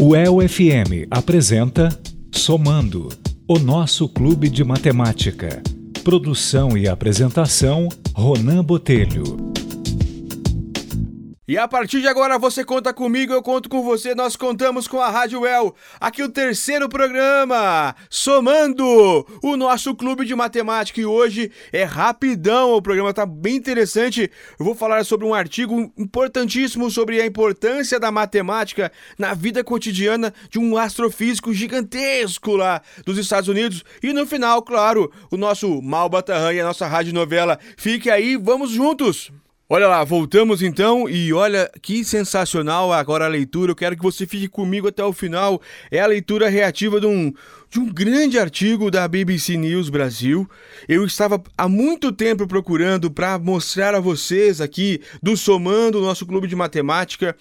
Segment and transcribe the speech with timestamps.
[0.00, 1.88] O EL-FM apresenta
[2.30, 3.08] Somando,
[3.48, 5.60] o nosso clube de matemática.
[6.04, 9.57] Produção e apresentação, Ronan Botelho.
[11.48, 15.00] E a partir de agora você conta comigo, eu conto com você, nós contamos com
[15.00, 15.74] a Rádio El.
[15.98, 18.84] Aqui o terceiro programa, somando
[19.42, 21.00] o nosso clube de matemática.
[21.00, 24.30] E hoje é rapidão, o programa tá bem interessante.
[24.60, 30.34] Eu vou falar sobre um artigo importantíssimo sobre a importância da matemática na vida cotidiana
[30.50, 33.82] de um astrofísico gigantesco lá dos Estados Unidos.
[34.02, 37.58] E no final, claro, o nosso Mal Batarran e a nossa rádio novela.
[37.78, 39.32] Fique aí, vamos juntos!
[39.70, 43.70] Olha lá, voltamos então e olha que sensacional agora a leitura.
[43.70, 45.60] Eu quero que você fique comigo até o final.
[45.90, 47.34] É a leitura reativa de um,
[47.68, 50.48] de um grande artigo da BBC News Brasil.
[50.88, 56.48] Eu estava há muito tempo procurando para mostrar a vocês aqui do Somando, nosso clube
[56.48, 57.36] de matemática.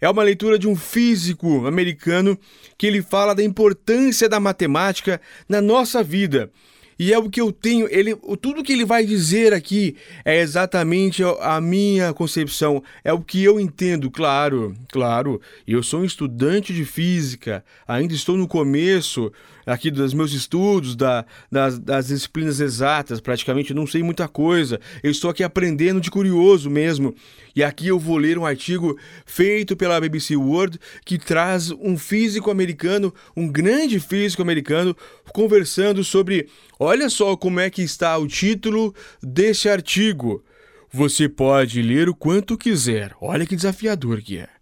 [0.00, 2.38] É uma leitura de um físico americano
[2.78, 6.48] que ele fala da importância da matemática na nossa vida.
[6.98, 11.22] E é o que eu tenho, ele, tudo que ele vai dizer aqui é exatamente
[11.40, 15.40] a minha concepção, é o que eu entendo, claro, claro.
[15.66, 19.32] Eu sou um estudante de física, ainda estou no começo
[19.66, 24.80] aqui dos meus estudos, da, das, das disciplinas exatas, praticamente não sei muita coisa.
[25.02, 27.14] Eu estou aqui aprendendo de curioso mesmo.
[27.54, 32.50] E aqui eu vou ler um artigo feito pela BBC World que traz um físico
[32.50, 34.96] americano, um grande físico americano,
[35.32, 36.48] conversando sobre.
[36.78, 40.42] Olha só como é que está o título desse artigo.
[40.90, 43.14] Você pode ler o quanto quiser.
[43.20, 44.61] Olha que desafiador que é.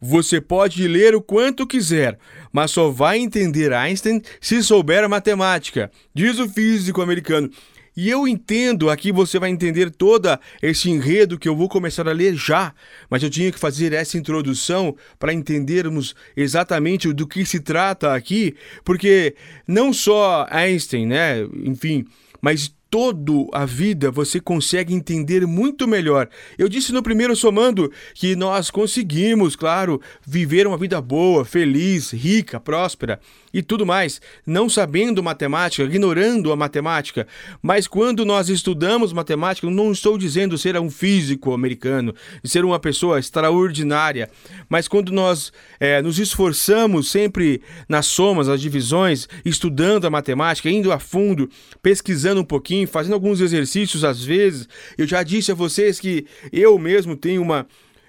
[0.00, 2.18] Você pode ler o quanto quiser,
[2.52, 7.50] mas só vai entender Einstein se souber matemática, diz o físico americano.
[7.96, 12.12] E eu entendo, aqui você vai entender todo esse enredo que eu vou começar a
[12.12, 12.72] ler já,
[13.10, 18.54] mas eu tinha que fazer essa introdução para entendermos exatamente do que se trata aqui,
[18.84, 19.34] porque
[19.66, 22.04] não só Einstein, né, enfim,
[22.40, 26.28] mas todo a vida você consegue entender muito melhor.
[26.56, 32.58] Eu disse no primeiro somando que nós conseguimos, claro, viver uma vida boa, feliz, rica,
[32.58, 33.20] próspera
[33.52, 37.26] e tudo mais, não sabendo matemática, ignorando a matemática.
[37.62, 42.14] Mas quando nós estudamos matemática, não estou dizendo ser um físico americano,
[42.44, 44.30] ser uma pessoa extraordinária,
[44.68, 50.92] mas quando nós é, nos esforçamos sempre nas somas, nas divisões, estudando a matemática, indo
[50.92, 51.48] a fundo,
[51.82, 56.78] pesquisando um pouquinho, fazendo alguns exercícios às vezes, eu já disse a vocês que eu
[56.78, 57.66] mesmo tenho uma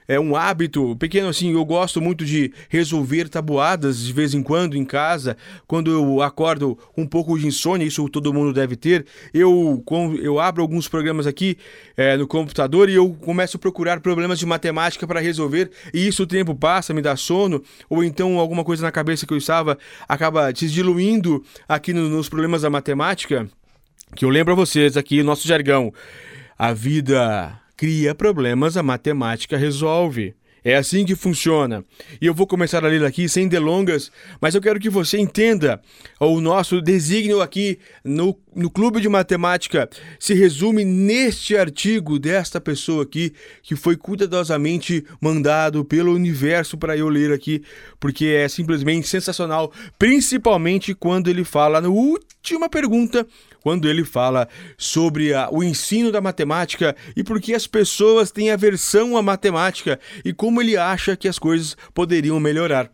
[0.10, 1.54] é um hábito pequeno assim.
[1.54, 5.38] Eu gosto muito de resolver tabuadas de vez em quando em casa.
[5.68, 9.06] Quando eu acordo um pouco de insônia, isso todo mundo deve ter.
[9.32, 9.84] Eu,
[10.20, 11.60] eu abro alguns programas aqui
[11.96, 15.70] é, no computador e eu começo a procurar problemas de matemática para resolver.
[15.94, 19.34] E isso o tempo passa, me dá sono, ou então alguma coisa na cabeça que
[19.34, 19.78] eu estava
[20.08, 23.48] acaba se diluindo aqui no, nos problemas da matemática.
[24.16, 25.94] Que eu lembro a vocês aqui, nosso jargão.
[26.58, 30.36] A vida cria problemas, a matemática resolve.
[30.62, 31.86] É assim que funciona.
[32.20, 35.82] E eu vou começar a ler aqui sem delongas, mas eu quero que você entenda
[36.20, 39.90] o nosso desígnio aqui no, no Clube de Matemática
[40.20, 43.32] se resume neste artigo desta pessoa aqui
[43.64, 47.64] que foi cuidadosamente mandado pelo universo para eu ler aqui,
[47.98, 53.26] porque é simplesmente sensacional, principalmente quando ele fala na última pergunta
[53.62, 54.48] quando ele fala
[54.78, 60.00] sobre a, o ensino da matemática e por que as pessoas têm aversão à matemática
[60.24, 62.92] e como ele acha que as coisas poderiam melhorar.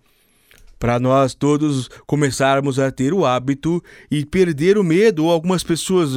[0.77, 3.81] Para nós todos começarmos a ter o hábito
[4.11, 6.11] e perder o medo, ou algumas pessoas,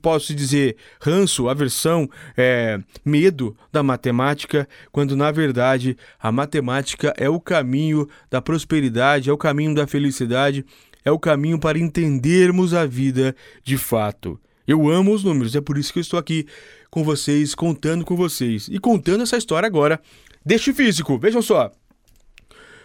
[0.00, 7.40] posso dizer, ranço, aversão, é, medo da matemática, quando na verdade a matemática é o
[7.40, 10.64] caminho da prosperidade, é o caminho da felicidade,
[11.04, 14.40] é o caminho para entendermos a vida de fato.
[14.66, 16.46] Eu amo os números, é por isso que eu estou aqui
[16.90, 20.00] com vocês, contando com vocês e contando essa história agora
[20.44, 21.18] deste físico.
[21.18, 21.70] Vejam só.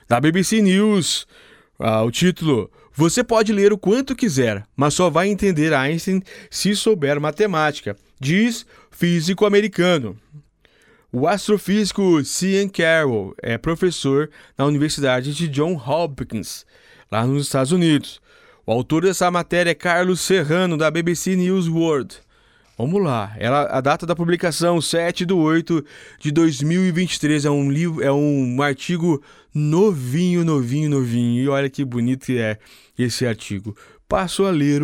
[0.08, 1.28] Da BBC News,
[1.78, 6.76] ah, o título: Você pode ler o quanto quiser, mas só vai entender Einstein se
[6.76, 10.18] souber matemática, diz físico americano.
[11.12, 16.66] O astrofísico Cian Carroll é professor na Universidade de Johns Hopkins
[17.10, 18.20] lá nos Estados Unidos.
[18.66, 22.18] O autor dessa matéria é Carlos Serrano, da BBC News World.
[22.78, 25.84] Vamos lá, Ela, a data da publicação, 7 de 8
[26.20, 29.24] de 2023, é um livro, é um artigo
[29.56, 31.42] novinho, novinho, novinho.
[31.42, 32.60] E olha que bonito que é
[33.00, 33.76] esse artigo.
[34.10, 34.82] Passo a ler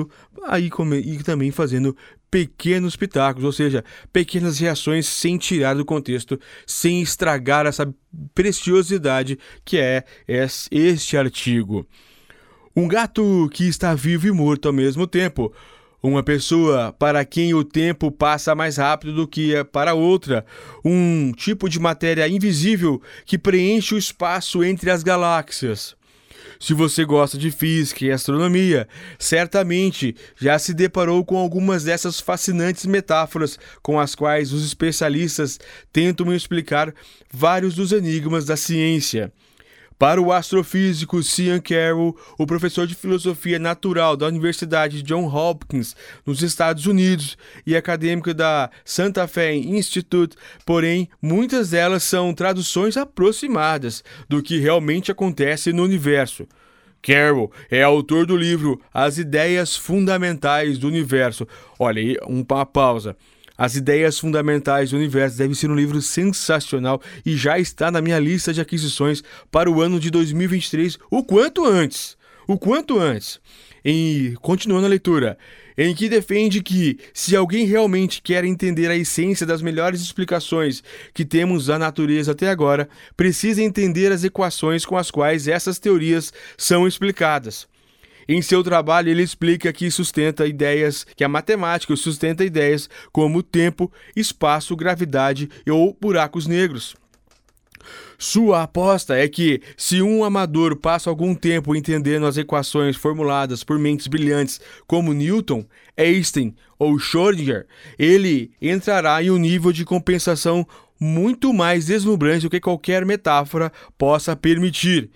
[0.47, 0.71] aí
[1.03, 1.95] e também fazendo
[2.33, 7.93] pequenos pitacos, ou seja, pequenas reações sem tirar do contexto, sem estragar essa
[8.33, 11.85] preciosidade que é este artigo.
[12.75, 15.53] Um gato que está vivo e morto ao mesmo tempo.
[16.01, 20.43] Uma pessoa para quem o tempo passa mais rápido do que para outra.
[20.83, 25.95] Um tipo de matéria invisível que preenche o espaço entre as galáxias.
[26.63, 28.87] Se você gosta de física e astronomia,
[29.19, 35.59] certamente já se deparou com algumas dessas fascinantes metáforas com as quais os especialistas
[35.91, 36.95] tentam explicar
[37.29, 39.29] vários dos enigmas da ciência.
[40.03, 45.95] Para o astrofísico Cian Carroll, o professor de filosofia natural da Universidade John Hopkins,
[46.25, 50.35] nos Estados Unidos, e acadêmico da Santa Fe Institute,
[50.65, 56.45] porém, muitas delas são traduções aproximadas do que realmente acontece no universo.
[57.01, 61.47] Carroll é autor do livro As Ideias Fundamentais do Universo.
[61.79, 63.15] Olha aí, uma pausa.
[63.57, 68.19] As Ideias Fundamentais do Universo deve ser um livro sensacional e já está na minha
[68.19, 72.17] lista de aquisições para o ano de 2023, o quanto antes.
[72.47, 73.39] O quanto antes.
[73.85, 75.37] E continuando a leitura,
[75.77, 80.83] em que defende que, se alguém realmente quer entender a essência das melhores explicações
[81.13, 86.33] que temos da natureza até agora, precisa entender as equações com as quais essas teorias
[86.57, 87.67] são explicadas.
[88.27, 93.91] Em seu trabalho, ele explica que sustenta ideias, que a matemática sustenta ideias como tempo,
[94.15, 96.95] espaço, gravidade ou buracos negros.
[98.17, 103.77] Sua aposta é que, se um amador passa algum tempo entendendo as equações formuladas por
[103.77, 105.65] mentes brilhantes como Newton,
[105.97, 107.65] Einstein ou Schrödinger,
[107.99, 110.65] ele entrará em um nível de compensação
[110.97, 115.09] muito mais deslumbrante do que qualquer metáfora possa permitir.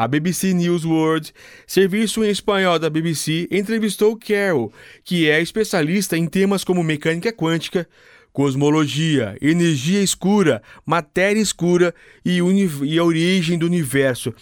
[0.00, 1.30] A BBC News World,
[1.66, 4.72] serviço em espanhol da BBC, entrevistou Carroll,
[5.04, 7.86] que é especialista em temas como mecânica quântica,
[8.32, 11.94] cosmologia, energia escura, matéria escura
[12.24, 14.32] e, e a origem do universo.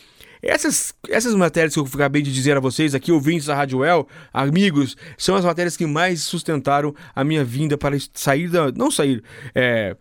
[0.41, 4.07] Essas, essas matérias que eu acabei de dizer a vocês aqui, ouvintes da Rádio El,
[4.33, 8.71] amigos, são as matérias que mais sustentaram a minha vinda para sair da.
[8.71, 9.25] Não sair,
[9.57, 9.97] é,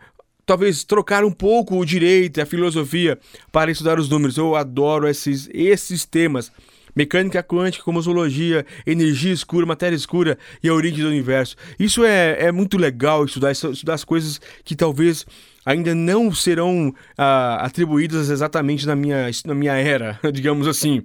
[0.48, 3.20] talvez trocar um pouco o direito e a filosofia
[3.52, 4.38] para estudar os números.
[4.38, 6.52] Eu adoro esses, esses temas.
[6.96, 11.56] Mecânica quântica, cosmologia, energia escura, matéria escura e a origem do universo.
[11.78, 15.24] Isso é, é muito legal estudar, estudar as coisas que talvez
[15.64, 21.04] ainda não serão ah, atribuídas exatamente na minha, na minha era, digamos assim.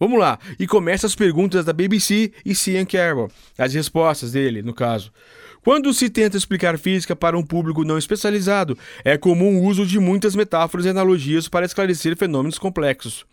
[0.00, 4.72] Vamos lá, e começa as perguntas da BBC e Cian Carroll, as respostas dele, no
[4.72, 5.12] caso.
[5.64, 9.98] Quando se tenta explicar física para um público não especializado, é comum o uso de
[9.98, 13.24] muitas metáforas e analogias para esclarecer fenômenos complexos.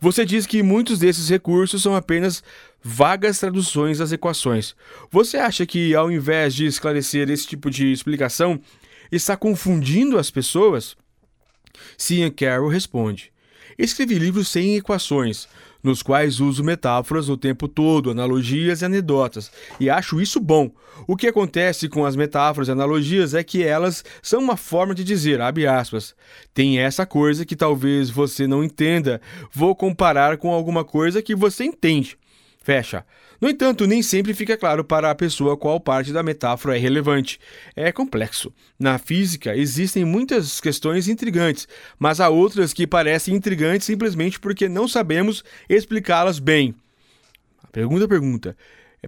[0.00, 2.42] Você diz que muitos desses recursos são apenas
[2.82, 4.74] vagas traduções das equações.
[5.10, 8.58] Você acha que, ao invés de esclarecer esse tipo de explicação,
[9.12, 10.96] está confundindo as pessoas?
[11.98, 13.30] Cian Carroll responde:
[13.78, 15.46] Escrevi livros sem equações,
[15.82, 20.70] nos quais uso metáforas o tempo todo, analogias e anedotas, e acho isso bom.
[21.06, 25.04] O que acontece com as metáforas e analogias é que elas são uma forma de
[25.04, 26.14] dizer, abre aspas,
[26.52, 29.20] tem essa coisa que talvez você não entenda,
[29.52, 32.18] vou comparar com alguma coisa que você entende.
[32.62, 33.04] Fecha.
[33.40, 37.38] No entanto, nem sempre fica claro para a pessoa qual parte da metáfora é relevante.
[37.74, 38.52] É complexo.
[38.78, 41.68] Na física, existem muitas questões intrigantes,
[41.98, 46.74] mas há outras que parecem intrigantes simplesmente porque não sabemos explicá-las bem.
[47.62, 48.56] A pergunta pergunta.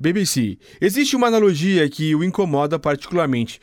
[0.01, 3.61] BBC, existe uma analogia que o incomoda particularmente,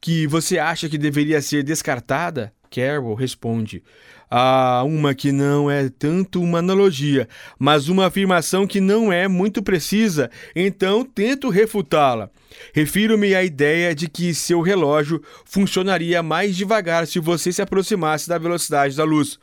[0.00, 2.52] que você acha que deveria ser descartada?
[2.74, 3.82] Carroll responde:
[4.28, 9.62] Há uma que não é tanto uma analogia, mas uma afirmação que não é muito
[9.62, 12.30] precisa, então tento refutá-la.
[12.72, 18.38] Refiro-me à ideia de que seu relógio funcionaria mais devagar se você se aproximasse da
[18.38, 19.38] velocidade da luz.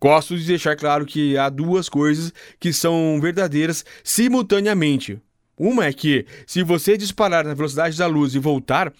[0.00, 5.18] Gosto de deixar claro que há duas coisas que são verdadeiras simultaneamente.
[5.58, 8.92] Uma é que, se você disparar na velocidade da luz e voltar,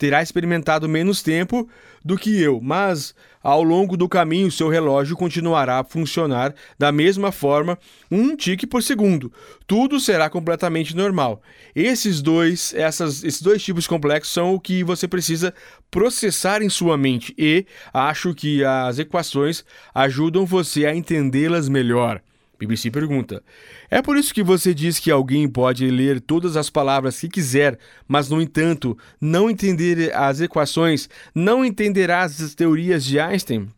[0.00, 1.68] terá experimentado menos tempo
[2.02, 7.30] do que eu, mas ao longo do caminho seu relógio continuará a funcionar da mesma
[7.30, 7.78] forma,
[8.10, 9.30] um tique por segundo.
[9.66, 11.42] Tudo será completamente normal.
[11.76, 15.52] Esses dois, essas, esses dois tipos complexos são o que você precisa
[15.90, 19.62] processar em sua mente e acho que as equações
[19.94, 22.22] ajudam você a entendê-las melhor.
[22.60, 23.42] BBC pergunta:
[23.90, 27.78] É por isso que você diz que alguém pode ler todas as palavras que quiser,
[28.06, 33.68] mas, no entanto, não entender as equações, não entenderá as teorias de Einstein?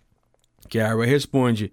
[0.69, 1.71] Carroll responde: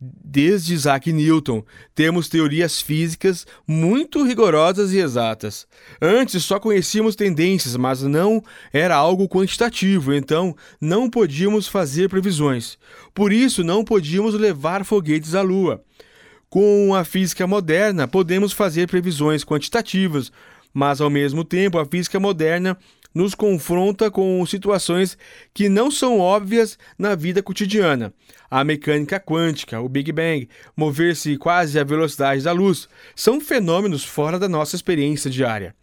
[0.00, 5.66] Desde Isaac Newton, temos teorias físicas muito rigorosas e exatas.
[6.00, 8.40] Antes só conhecíamos tendências, mas não
[8.72, 12.78] era algo quantitativo, então não podíamos fazer previsões.
[13.12, 15.82] Por isso, não podíamos levar foguetes à Lua.
[16.54, 20.30] Com a física moderna, podemos fazer previsões quantitativas,
[20.72, 22.78] mas ao mesmo tempo, a física moderna
[23.12, 25.18] nos confronta com situações
[25.52, 28.14] que não são óbvias na vida cotidiana.
[28.48, 34.38] A mecânica quântica, o Big Bang, mover-se quase à velocidade da luz, são fenômenos fora
[34.38, 35.74] da nossa experiência diária.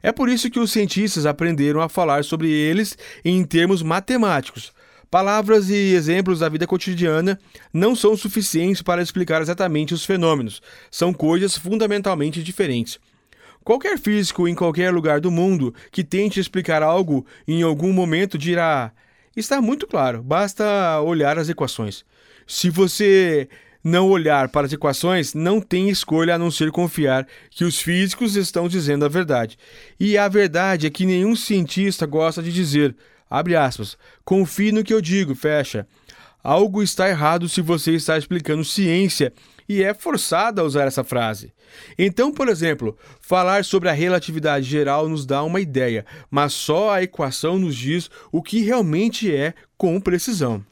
[0.00, 4.72] É por isso que os cientistas aprenderam a falar sobre eles em termos matemáticos.
[5.10, 7.36] Palavras e exemplos da vida cotidiana
[7.72, 13.00] não são suficientes para explicar exatamente os fenômenos, são coisas fundamentalmente diferentes.
[13.64, 18.92] Qualquer físico em qualquer lugar do mundo que tente explicar algo em algum momento dirá:
[19.36, 22.04] está muito claro, basta olhar as equações.
[22.46, 23.48] Se você
[23.82, 28.36] não olhar para as equações, não tem escolha a não ser confiar que os físicos
[28.36, 29.58] estão dizendo a verdade.
[29.98, 32.94] E a verdade é que nenhum cientista gosta de dizer,
[33.30, 35.86] abre aspas, confie no que eu digo, fecha.
[36.42, 39.32] Algo está errado se você está explicando ciência
[39.68, 41.52] e é forçado a usar essa frase.
[41.96, 47.02] Então, por exemplo, falar sobre a relatividade geral nos dá uma ideia, mas só a
[47.02, 50.64] equação nos diz o que realmente é com precisão.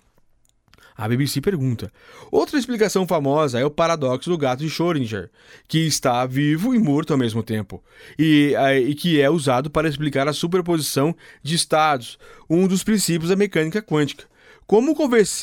[0.99, 1.93] A BBC pergunta.
[2.29, 5.31] Outra explicação famosa é o paradoxo do gato de Schrödinger,
[5.69, 7.81] que está vivo e morto ao mesmo tempo,
[8.19, 8.53] e,
[8.85, 12.19] e, que é usado para explicar a superposição de estados,
[12.51, 14.25] um dos princípios da mecânica quântica.
[14.67, 14.93] Como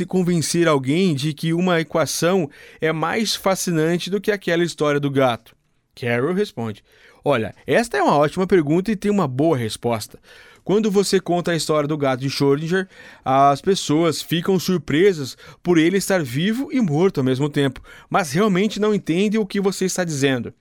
[0.08, 2.50] convencer alguém de que uma equação
[2.82, 5.56] é mais fascinante do que aquela história do gato?
[5.96, 6.84] Carol responde:
[7.24, 10.20] Olha, esta é uma ótima pergunta e tem uma boa resposta.
[10.66, 12.88] Quando você conta a história do gato de Schrödinger,
[13.24, 17.80] as pessoas ficam surpresas por ele estar vivo e morto ao mesmo tempo,
[18.10, 20.52] mas realmente não entendem o que você está dizendo.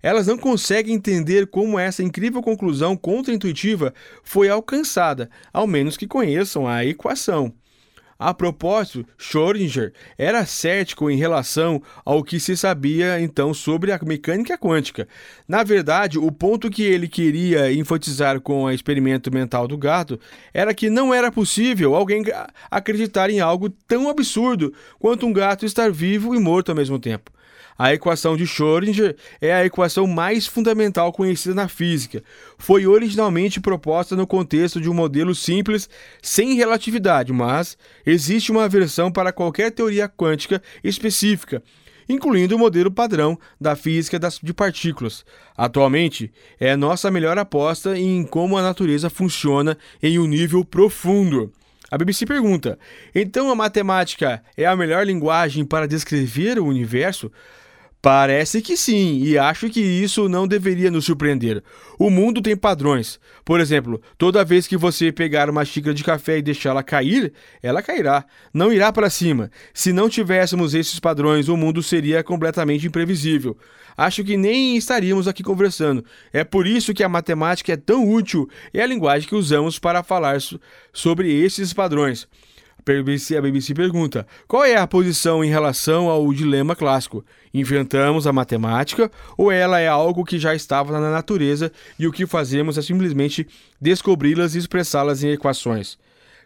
[0.00, 3.92] Elas não conseguem entender como essa incrível conclusão contraintuitiva
[4.22, 7.52] foi alcançada, ao menos que conheçam a equação.
[8.22, 14.58] A propósito, Schrödinger era cético em relação ao que se sabia então sobre a mecânica
[14.58, 15.08] quântica.
[15.48, 20.20] Na verdade, o ponto que ele queria enfatizar com o experimento mental do gato
[20.52, 22.22] era que não era possível alguém
[22.70, 27.32] acreditar em algo tão absurdo quanto um gato estar vivo e morto ao mesmo tempo.
[27.82, 32.22] A equação de Schrödinger é a equação mais fundamental conhecida na física.
[32.58, 35.88] Foi originalmente proposta no contexto de um modelo simples
[36.20, 41.62] sem relatividade, mas existe uma versão para qualquer teoria quântica específica,
[42.06, 45.24] incluindo o modelo padrão da física das, de partículas.
[45.56, 51.50] Atualmente, é nossa melhor aposta em como a natureza funciona em um nível profundo.
[51.90, 52.78] A BBC pergunta:
[53.14, 57.32] então a matemática é a melhor linguagem para descrever o universo?
[58.02, 61.62] Parece que sim, e acho que isso não deveria nos surpreender.
[61.98, 63.20] O mundo tem padrões.
[63.44, 67.30] Por exemplo, toda vez que você pegar uma xícara de café e deixá-la cair,
[67.62, 69.50] ela cairá, não irá para cima.
[69.74, 73.54] Se não tivéssemos esses padrões, o mundo seria completamente imprevisível.
[73.94, 76.02] Acho que nem estaríamos aqui conversando.
[76.32, 79.78] É por isso que a matemática é tão útil e é a linguagem que usamos
[79.78, 80.38] para falar
[80.90, 82.26] sobre esses padrões.
[82.94, 87.24] BBC, a BBC pergunta: qual é a posição em relação ao dilema clássico?
[87.52, 92.26] Inventamos a matemática ou ela é algo que já estava na natureza e o que
[92.26, 93.46] fazemos é simplesmente
[93.80, 95.98] descobri-las e expressá-las em equações?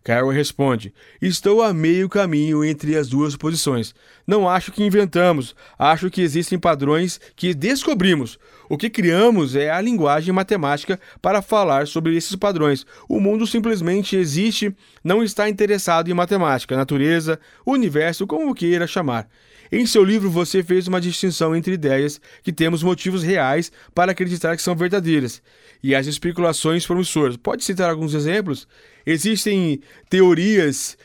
[0.04, 3.94] Carol responde: Estou a meio caminho entre as duas posições.
[4.26, 8.38] Não acho que inventamos, acho que existem padrões que descobrimos.
[8.74, 12.84] O que criamos é a linguagem matemática para falar sobre esses padrões.
[13.08, 19.28] O mundo simplesmente existe, não está interessado em matemática, natureza, universo, como queira chamar.
[19.70, 24.56] Em seu livro, você fez uma distinção entre ideias que temos motivos reais para acreditar
[24.56, 25.40] que são verdadeiras
[25.80, 27.36] e as especulações promissoras.
[27.36, 28.66] Pode citar alguns exemplos?
[29.06, 30.98] Existem teorias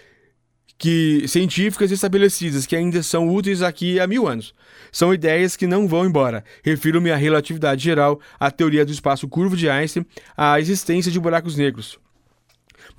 [0.80, 4.56] que científicas estabelecidas que ainda são úteis aqui há mil anos.
[4.94, 6.44] São ideias que não vão embora.
[6.64, 10.06] Refiro-me à relatividade geral, à teoria do espaço curvo de Einstein,
[10.38, 12.00] à existência de buracos negros.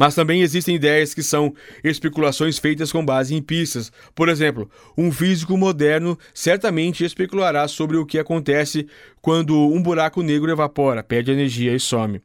[0.01, 1.55] Mas também existem ideias que são
[1.85, 3.93] especulações feitas com base em pistas.
[4.15, 8.87] Por exemplo, um físico moderno certamente especulará sobre o que acontece
[9.21, 12.19] quando um buraco negro evapora, perde energia e some.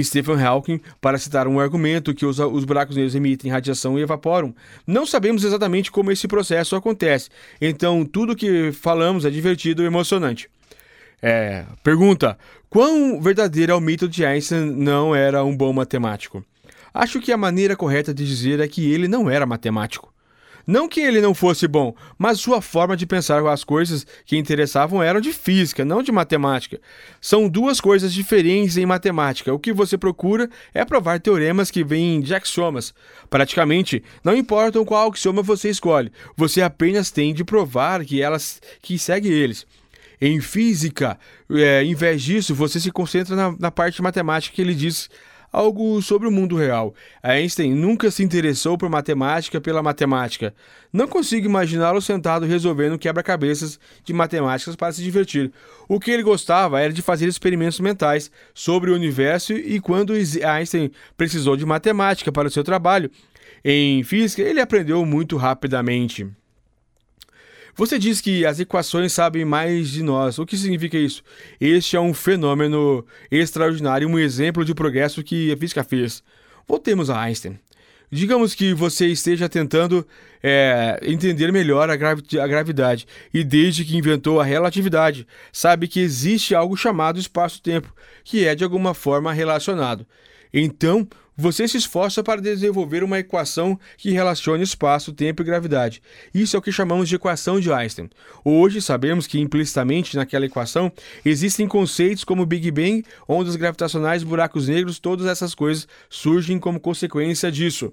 [0.00, 4.54] Stephen Hawking, para citar um argumento que os, os buracos negros emitem radiação e evaporam,
[4.86, 7.28] não sabemos exatamente como esse processo acontece.
[7.60, 10.48] Então, tudo que falamos é divertido e emocionante.
[11.20, 12.38] É, pergunta:
[12.70, 16.42] quão verdadeiro é o mito de Einstein não era um bom matemático?
[16.92, 20.12] Acho que a maneira correta de dizer é que ele não era matemático.
[20.68, 25.02] Não que ele não fosse bom, mas sua forma de pensar as coisas que interessavam
[25.02, 26.78] eram de física, não de matemática.
[27.22, 29.50] São duas coisas diferentes em matemática.
[29.50, 32.92] O que você procura é provar teoremas que vêm de axiomas.
[33.30, 38.98] Praticamente, não importa qual axioma você escolhe, você apenas tem de provar que elas que
[38.98, 39.66] segue eles.
[40.20, 41.18] Em física,
[41.50, 45.08] é, em vez disso, você se concentra na, na parte matemática que ele diz
[45.52, 46.94] algo sobre o mundo real.
[47.22, 50.54] Einstein nunca se interessou por matemática pela matemática.
[50.92, 55.52] Não consigo imaginá-lo sentado resolvendo quebra-cabeças de matemáticas para se divertir.
[55.88, 60.90] O que ele gostava era de fazer experimentos mentais sobre o universo e quando Einstein
[61.16, 63.10] precisou de matemática para o seu trabalho
[63.64, 66.26] em física, ele aprendeu muito rapidamente.
[67.78, 70.36] Você diz que as equações sabem mais de nós.
[70.40, 71.22] O que significa isso?
[71.60, 76.20] Este é um fenômeno extraordinário, um exemplo de progresso que a física fez.
[76.66, 77.56] Voltemos a Einstein.
[78.10, 80.04] Digamos que você esteja tentando
[80.42, 86.00] é, entender melhor a, gravi a, gravidade e, desde que inventou a relatividade, sabe que
[86.00, 87.94] existe algo chamado espaço-tempo,
[88.24, 90.04] que é de alguma forma relacionado.
[90.52, 91.06] Então,
[91.40, 96.02] você se esforça para desenvolver uma equação que relacione espaço, tempo e gravidade.
[96.34, 98.10] Isso é o que chamamos de equação de Einstein.
[98.44, 100.90] Hoje sabemos que implicitamente naquela equação
[101.24, 107.52] existem conceitos como Big Bang, ondas gravitacionais, buracos negros, todas essas coisas surgem como consequência
[107.52, 107.92] disso.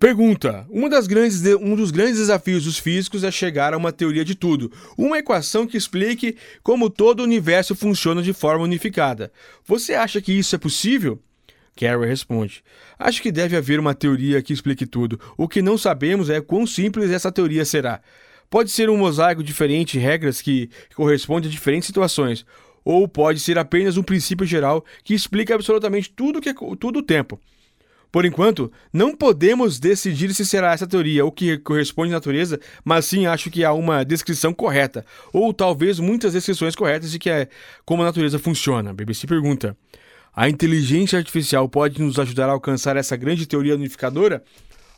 [0.00, 1.54] Pergunta: uma das grandes de...
[1.54, 5.66] um dos grandes desafios dos físicos é chegar a uma teoria de tudo, uma equação
[5.66, 9.30] que explique como todo o universo funciona de forma unificada.
[9.66, 11.22] Você acha que isso é possível?
[11.76, 12.64] Carrie responde:
[12.98, 15.20] Acho que deve haver uma teoria que explique tudo.
[15.36, 18.00] O que não sabemos é quão simples essa teoria será.
[18.48, 22.46] Pode ser um mosaico diferente de regras que corresponde a diferentes situações,
[22.84, 27.38] ou pode ser apenas um princípio geral que explica absolutamente tudo que tudo o tempo.
[28.10, 33.04] Por enquanto, não podemos decidir se será essa teoria o que corresponde à natureza, mas
[33.04, 37.48] sim acho que há uma descrição correta, ou talvez muitas descrições corretas de que é
[37.84, 38.94] como a natureza funciona.
[38.94, 39.76] BBC pergunta:
[40.36, 44.44] a inteligência artificial pode nos ajudar a alcançar essa grande teoria unificadora?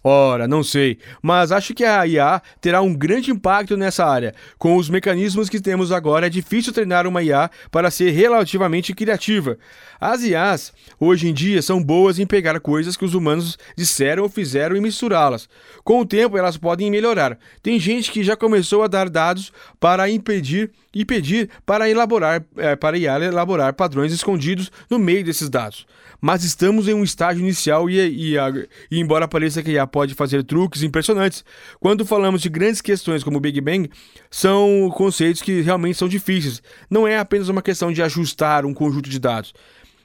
[0.02, 4.34] Ora, não sei, mas acho que a IA terá um grande impacto nessa área.
[4.56, 9.58] Com os mecanismos que temos agora, é difícil treinar uma IA para ser relativamente criativa.
[10.00, 14.28] As IAs, hoje em dia, são boas em pegar coisas que os humanos disseram ou
[14.28, 15.48] fizeram e misturá-las.
[15.82, 17.36] Com o tempo, elas podem melhorar.
[17.60, 22.74] Tem gente que já começou a dar dados para impedir e pedir para elaborar, é,
[22.74, 25.86] para IA elaborar padrões escondidos no meio desses dados
[26.20, 28.36] mas estamos em um estágio inicial e, e,
[28.90, 31.44] e, embora pareça que a IA pode fazer truques impressionantes,
[31.78, 33.88] quando falamos de grandes questões como o Big Bang,
[34.28, 36.60] são conceitos que realmente são difíceis.
[36.90, 39.54] Não é apenas uma questão de ajustar um conjunto de dados.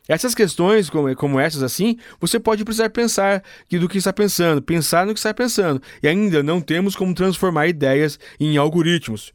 [0.08, 5.06] Essas questões, como, como essas assim, você pode precisar pensar do que está pensando, pensar
[5.06, 9.34] no que está pensando, e ainda não temos como transformar ideias em algoritmos.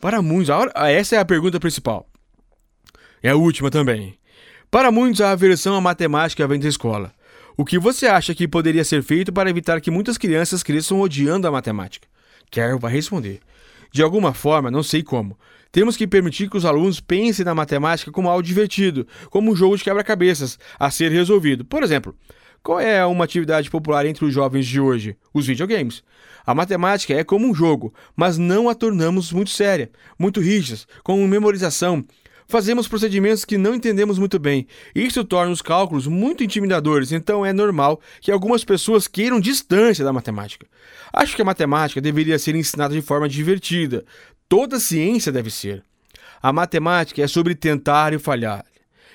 [0.00, 2.06] Para muitos, essa é a pergunta principal.
[3.22, 4.18] É a última também.
[4.70, 7.12] Para muitos, a aversão à matemática vem da escola.
[7.56, 11.48] O que você acha que poderia ser feito para evitar que muitas crianças cresçam odiando
[11.48, 12.06] a matemática?
[12.50, 13.40] Carol vai responder.
[13.90, 15.38] De alguma forma, não sei como.
[15.72, 19.76] Temos que permitir que os alunos pensem na matemática como algo divertido, como um jogo
[19.76, 21.64] de quebra-cabeças a ser resolvido.
[21.64, 22.14] Por exemplo,
[22.62, 25.16] qual é uma atividade popular entre os jovens de hoje?
[25.32, 26.02] Os videogames.
[26.46, 31.26] A matemática é como um jogo, mas não a tornamos muito séria, muito rígida, com
[31.26, 32.04] memorização,
[32.48, 34.66] fazemos procedimentos que não entendemos muito bem.
[34.94, 40.12] Isso torna os cálculos muito intimidadores, então é normal que algumas pessoas queiram distância da
[40.12, 40.66] matemática.
[41.12, 44.04] Acho que a matemática deveria ser ensinada de forma divertida.
[44.48, 45.82] Toda ciência deve ser.
[46.40, 48.64] A matemática é sobre tentar e falhar.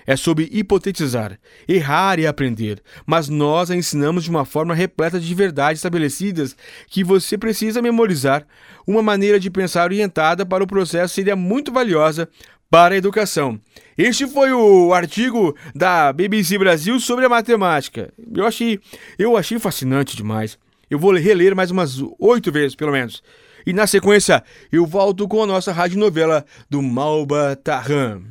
[0.05, 5.33] É sobre hipotetizar, errar e aprender, mas nós a ensinamos de uma forma repleta de
[5.35, 6.55] verdades estabelecidas
[6.87, 8.45] que você precisa memorizar.
[8.85, 12.27] Uma maneira de pensar orientada para o processo seria muito valiosa
[12.69, 13.59] para a educação.
[13.97, 18.11] Este foi o artigo da BBC Brasil sobre a matemática.
[18.33, 18.79] Eu achei,
[19.19, 20.57] eu achei fascinante demais.
[20.89, 23.21] Eu vou reler mais umas oito vezes, pelo menos.
[23.65, 28.21] E na sequência, eu volto com a nossa radionovela do Malba Tarran.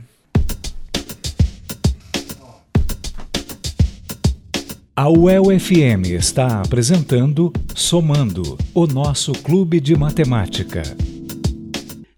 [5.01, 10.83] A UEL FM está apresentando Somando, o nosso clube de matemática.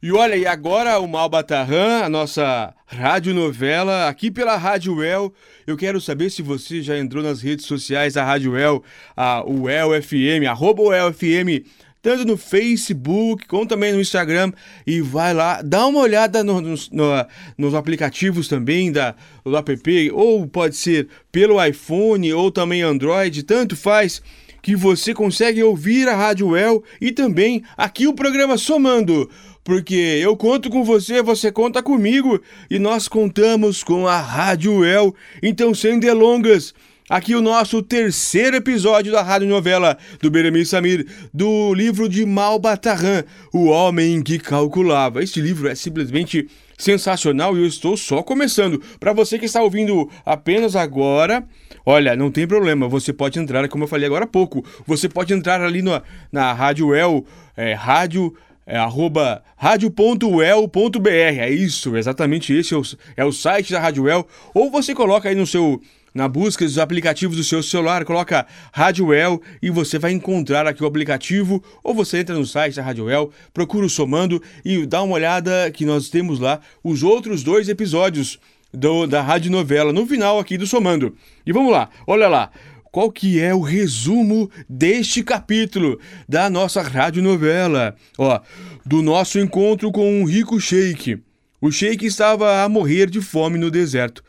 [0.02, 5.32] E olha, e agora o Malbatarran, a nossa radionovela, aqui pela Rádio El.
[5.64, 8.82] Eu quero saber se você já entrou nas redes sociais da Rádio El,
[9.16, 11.64] a UEL FM, arroba UEL FM,
[12.02, 14.52] tanto no Facebook como também no Instagram.
[14.84, 20.10] E vai lá, dá uma olhada no, no, no, nos aplicativos também da, do app,
[20.12, 24.20] ou pode ser pelo iPhone ou também Android, tanto faz
[24.60, 29.28] que você consegue ouvir a Rádio Well e também aqui o programa Somando.
[29.64, 35.14] Porque eu conto com você, você conta comigo e nós contamos com a Rádio Well.
[35.40, 36.74] Então, sem delongas,
[37.12, 43.24] Aqui o nosso terceiro episódio da rádio novela do Beremi Samir, do livro de Malbatarran,
[43.52, 45.22] O Homem que Calculava.
[45.22, 46.48] Este livro é simplesmente
[46.78, 48.82] sensacional e eu estou só começando.
[48.98, 51.46] Para você que está ouvindo apenas agora,
[51.84, 55.34] olha, não tem problema, você pode entrar, como eu falei agora há pouco, você pode
[55.34, 56.00] entrar ali no,
[56.32, 58.34] na Rádio El, é, rádio
[58.66, 62.82] é arroba radio.well.br, é isso, exatamente esse é o,
[63.18, 65.78] é o site da Rádio El, ou você coloca aí no seu
[66.14, 70.86] na busca dos aplicativos do seu celular, coloca Radioel e você vai encontrar aqui o
[70.86, 75.70] aplicativo, ou você entra no site da Radioel, procura o Somando e dá uma olhada
[75.70, 78.38] que nós temos lá os outros dois episódios
[78.72, 81.14] do, da radionovela no final aqui do Somando.
[81.46, 82.50] E vamos lá, olha lá.
[82.90, 85.98] Qual que é o resumo deste capítulo
[86.28, 87.96] da nossa radionovela?
[88.18, 88.38] Ó,
[88.84, 91.18] do nosso encontro com um rico sheik.
[91.58, 94.22] O sheik estava a morrer de fome no deserto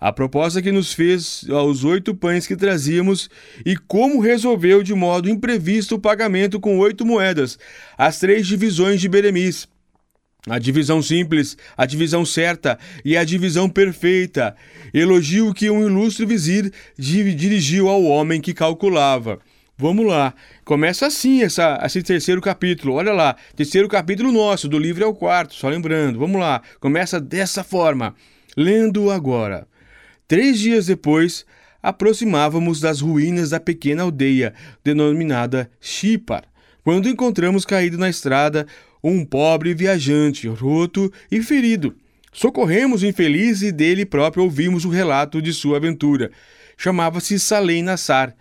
[0.00, 3.28] a proposta que nos fez aos oito pães que trazíamos
[3.64, 7.58] e como resolveu de modo imprevisto o pagamento com oito moedas,
[7.96, 9.68] as três divisões de Beremis.
[10.48, 14.54] A divisão simples, a divisão certa e a divisão perfeita.
[14.94, 19.40] Elogio que um ilustre vizir dirigiu ao homem que calculava.
[19.76, 20.32] Vamos lá.
[20.64, 22.94] Começa assim essa, esse terceiro capítulo.
[22.94, 23.36] Olha lá.
[23.56, 26.18] Terceiro capítulo nosso, do livro é o quarto, só lembrando.
[26.18, 26.62] Vamos lá.
[26.78, 28.14] Começa dessa forma.
[28.56, 29.66] Lendo agora.
[30.28, 31.46] Três dias depois,
[31.80, 36.42] aproximávamos das ruínas da pequena aldeia denominada Chipar,
[36.82, 38.66] quando encontramos caído na estrada
[39.02, 41.94] um pobre viajante, roto e ferido.
[42.32, 46.32] Socorremos o infeliz e dele próprio ouvimos o relato de sua aventura.
[46.76, 48.34] Chamava-se Salem Nassar.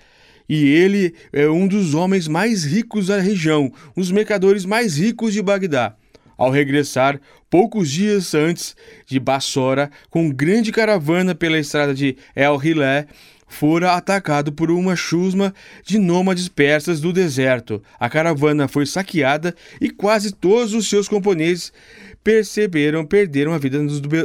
[0.50, 5.34] E ele é um dos homens mais ricos da região, um dos mercadores mais ricos
[5.34, 5.96] de Bagdá.
[6.38, 7.20] Ao regressar,
[7.50, 13.08] poucos dias antes de Bassora, com grande caravana pela estrada de El Hilé,
[13.48, 15.54] fora atacado por uma chusma
[15.86, 17.82] de nômades persas do deserto.
[18.00, 21.72] A caravana foi saqueada e quase todos os seus componentes
[22.24, 23.80] perceberam perderam a vida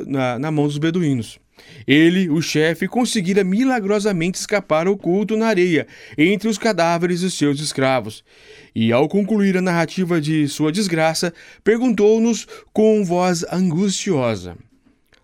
[0.07, 1.38] na, na mão dos beduínos.
[1.87, 8.25] Ele, o chefe, conseguira milagrosamente escapar oculto na areia, entre os cadáveres dos seus escravos.
[8.75, 11.33] E, ao concluir a narrativa de sua desgraça,
[11.64, 14.57] perguntou-nos com voz angustiosa: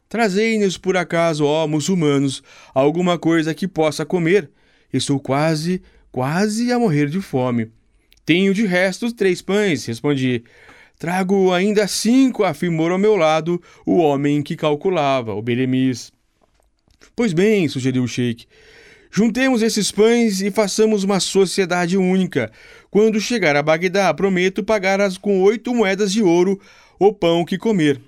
[0.09, 2.43] Trazei-nos, por acaso, ó muçulmanos,
[2.75, 4.51] alguma coisa que possa comer?
[4.93, 7.71] Estou quase, quase a morrer de fome.
[8.25, 10.43] Tenho de resto três pães, respondi.
[10.99, 16.11] Trago ainda cinco, afirmou ao meu lado o homem que calculava, o Beremis.
[17.17, 18.45] Pois bem, sugeriu o Sheik,
[19.11, 22.53] juntemos esses pães e façamos uma sociedade única.
[22.91, 26.61] Quando chegar a Bagdá, prometo pagar-as com oito moedas de ouro
[26.99, 27.99] o pão que comer.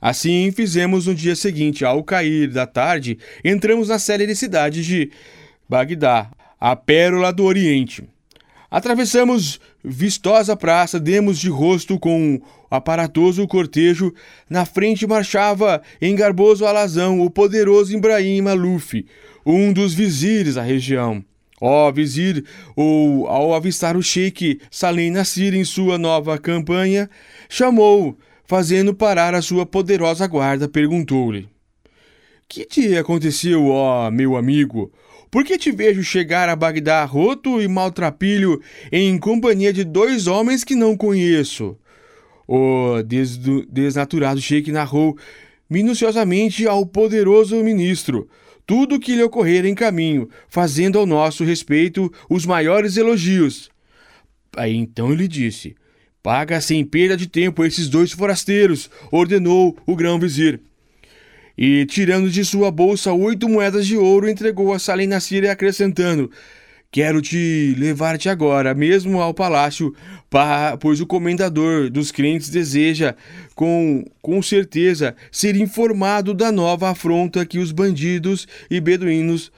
[0.00, 1.84] Assim fizemos no dia seguinte.
[1.84, 5.10] Ao cair da tarde, entramos na célere cidade de
[5.68, 8.08] Bagdá, a pérola do Oriente.
[8.70, 14.14] Atravessamos vistosa praça, demos de rosto com aparatoso cortejo.
[14.48, 19.04] Na frente marchava, em garboso alazão, o poderoso Ibrahim Maluf,
[19.44, 21.24] um dos vizires da região.
[21.60, 22.44] Ó oh, vizir,
[22.76, 27.10] ou ao avistar o sheik Salem Nassir em sua nova campanha,
[27.48, 31.48] chamou, fazendo parar a sua poderosa guarda, perguntou-lhe:
[32.48, 34.90] Que te aconteceu, ó meu amigo?
[35.30, 40.64] Por que te vejo chegar a Bagdá roto e maltrapilho em companhia de dois homens
[40.64, 41.78] que não conheço?
[42.48, 42.96] O
[43.68, 45.16] desnaturado sheik narrou
[45.68, 48.28] minuciosamente ao poderoso ministro
[48.66, 53.70] tudo o que lhe ocorrera em caminho, fazendo ao nosso respeito os maiores elogios.
[54.56, 55.76] Aí então ele disse:
[56.20, 60.60] Paga sem perda de tempo esses dois forasteiros, ordenou o grão-vizir
[61.60, 66.30] e, tirando de sua bolsa oito moedas de ouro, entregou a Salem Nassir, acrescentando:
[66.90, 69.94] Quero te levar-te agora mesmo ao palácio,
[70.80, 73.14] pois o comendador dos crentes deseja,
[73.54, 79.52] com, com certeza, ser informado da nova afronta que os bandidos e beduínos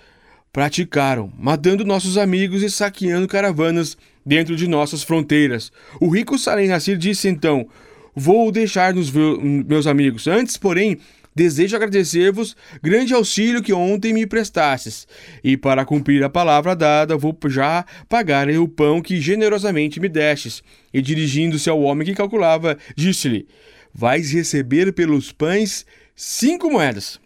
[0.52, 5.70] praticaram, matando nossos amigos e saqueando caravanas dentro de nossas fronteiras.
[6.00, 7.68] O rico Salem Nassir disse então:
[8.12, 10.26] Vou deixar nos meus amigos.
[10.26, 10.98] Antes, porém,
[11.34, 15.06] desejo agradecer-vos grande auxílio que ontem me prestastes,
[15.42, 20.62] e para cumprir a palavra dada, vou já pagar o pão que generosamente me destes.
[20.92, 23.46] E dirigindo-se ao homem que calculava, disse-lhe:
[23.94, 27.20] Vais receber pelos pães cinco moedas.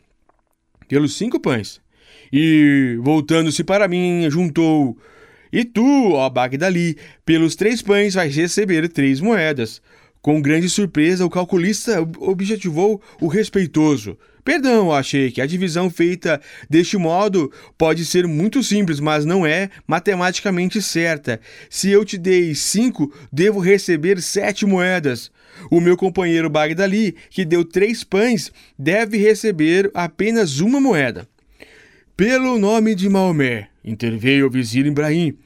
[0.88, 1.80] Pelos cinco pães.
[2.32, 4.96] E, voltando-se para mim, juntou:
[5.52, 9.80] E tu, ó Bagdali, pelos três pães vais receber três moedas.
[10.26, 14.18] Com grande surpresa, o calculista objetivou o respeitoso.
[14.44, 19.70] Perdão, achei que a divisão feita deste modo pode ser muito simples, mas não é
[19.86, 21.40] matematicamente certa.
[21.70, 25.30] Se eu te dei cinco, devo receber sete moedas.
[25.70, 31.28] O meu companheiro Bagdali, que deu três pães, deve receber apenas uma moeda.
[32.16, 35.38] Pelo nome de Maomé, interveio o vizir Ibrahim,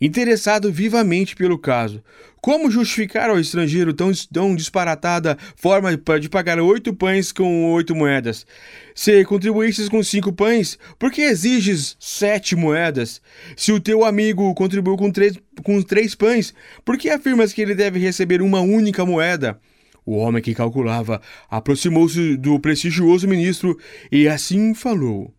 [0.00, 2.04] interessado vivamente pelo caso.
[2.42, 8.44] Como justificar ao estrangeiro tão, tão disparatada forma de pagar oito pães com oito moedas?
[8.96, 13.22] Se contribuísses com cinco pães, por que exiges sete moedas?
[13.56, 16.52] Se o teu amigo contribuiu com três, com três pães,
[16.84, 19.60] por que afirmas que ele deve receber uma única moeda?
[20.04, 23.78] O homem que calculava aproximou-se do prestigioso ministro
[24.10, 25.32] e assim falou.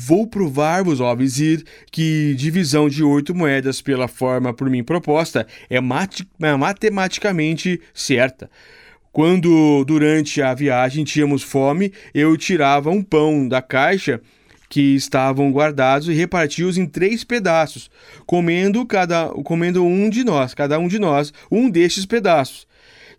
[0.00, 5.78] Vou provar-vos, ó vizir, que divisão de oito moedas pela forma por mim proposta é,
[5.78, 8.48] é matematicamente certa.
[9.10, 14.20] Quando, durante a viagem, tínhamos fome, eu tirava um pão da caixa
[14.68, 17.90] que estavam guardados e repartia-os em três pedaços,
[18.24, 22.67] comendo cada comendo um de nós, cada um de nós, um destes pedaços.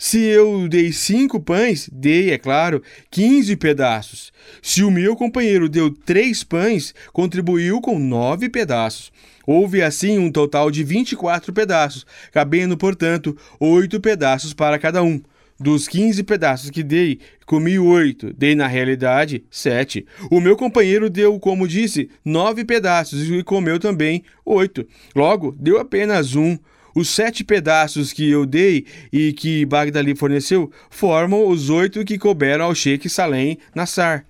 [0.01, 2.81] Se eu dei cinco pães, dei, é claro,
[3.11, 4.31] quinze pedaços.
[4.61, 9.11] Se o meu companheiro deu três pães, contribuiu com nove pedaços.
[9.45, 15.03] Houve assim um total de vinte e quatro pedaços, cabendo, portanto, oito pedaços para cada
[15.03, 15.21] um.
[15.59, 18.33] Dos 15 pedaços que dei, comi oito.
[18.33, 20.05] Dei, na realidade, sete.
[20.31, 24.87] O meu companheiro deu, como disse, nove pedaços e comeu também oito.
[25.13, 26.57] Logo, deu apenas um.
[26.95, 32.65] Os sete pedaços que eu dei e que Bagdali forneceu formam os oito que couberam
[32.65, 34.25] ao Sheikh Salem Nassar.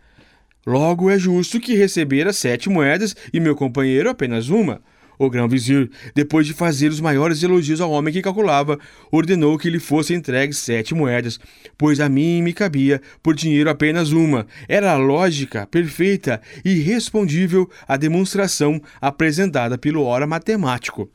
[0.65, 4.81] Logo é justo que recebera sete moedas e meu companheiro apenas uma.
[5.17, 8.79] O grão-vizir, depois de fazer os maiores elogios ao homem que calculava,
[9.11, 11.37] ordenou que lhe fossem entregues sete moedas,
[11.77, 14.47] pois a mim me cabia por dinheiro apenas uma.
[14.65, 21.11] Era lógica, perfeita e respondível a demonstração apresentada pelo ora matemático.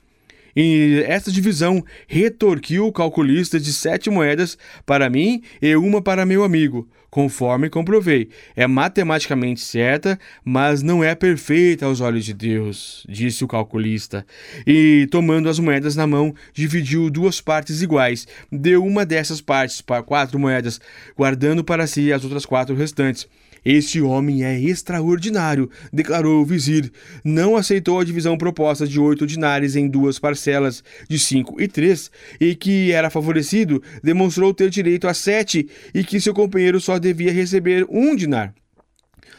[0.56, 6.44] E esta divisão retorquiu o calculista de sete moedas para mim e uma para meu
[6.44, 8.28] amigo, conforme comprovei.
[8.56, 14.26] É matematicamente certa, mas não é perfeita aos olhos de Deus, disse o calculista.
[14.66, 18.26] E, tomando as moedas na mão, dividiu duas partes iguais.
[18.50, 20.80] Deu uma dessas partes para quatro moedas,
[21.16, 23.28] guardando para si as outras quatro restantes.
[23.64, 26.92] Este homem é extraordinário, declarou o vizir.
[27.24, 32.10] Não aceitou a divisão proposta de oito dinários em duas parcelas, de cinco e três,
[32.40, 37.32] e que era favorecido, demonstrou ter direito a sete e que seu companheiro só devia
[37.32, 38.54] receber um dinar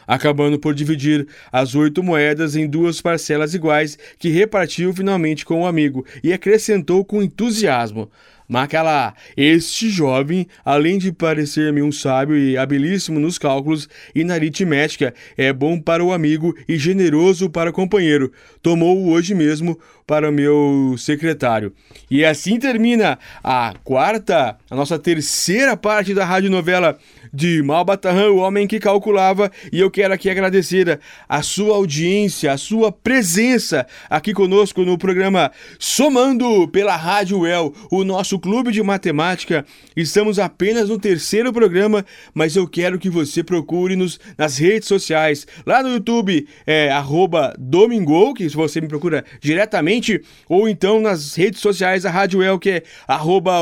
[0.08, 5.66] acabando por dividir as oito moedas em duas parcelas iguais, que repartiu finalmente com o
[5.66, 8.10] amigo, e acrescentou com entusiasmo:
[8.48, 15.14] Macalá, este jovem, além de parecer-me um sábio e habilíssimo nos cálculos e na aritmética,
[15.36, 18.32] é bom para o amigo e generoso para o companheiro.
[18.62, 21.74] Tomou-o hoje mesmo para o meu secretário.
[22.10, 26.98] E assim termina a quarta, a nossa terceira parte da radionovela
[27.34, 32.58] de Malbatarran, o homem que calculava, e eu quero aqui agradecer a sua audiência, a
[32.58, 39.66] sua presença aqui conosco no programa Somando pela Rádio El, o nosso clube de matemática.
[39.96, 45.84] Estamos apenas no terceiro programa, mas eu quero que você procure-nos nas redes sociais, lá
[45.84, 46.90] no YouTube é
[47.60, 52.70] Domingo, que você me procura diretamente, ou então nas redes sociais da Rádio El, que
[52.70, 52.84] é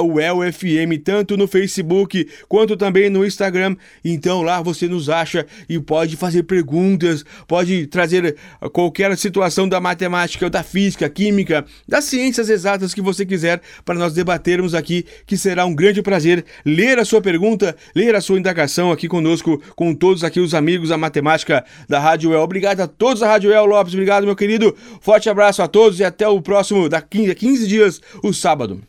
[0.02, 3.76] UELFM, tanto no Facebook quanto também no Instagram.
[4.06, 8.38] Então lá você nos acha e pode fazer perguntas, pode trazer
[8.72, 14.14] qualquer situação da matemática, da física, química, das ciências exatas que você quiser para nós
[14.14, 18.92] debatermos aqui, que será um grande prazer ler a sua pergunta, ler a sua indagação
[18.92, 22.42] aqui conosco, com todos aqui os amigos da matemática da Rádio El.
[22.42, 24.76] Obrigado a todos da Rádio El Lopes, obrigado meu querido.
[25.02, 28.82] Forte abraço a todos e até o próximo, daqui a 15 dias, o sábado.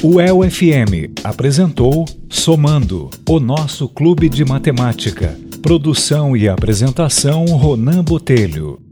[0.00, 5.36] O ELFM apresentou Somando, o nosso clube de matemática.
[5.60, 8.87] Produção e apresentação Ronan Botelho.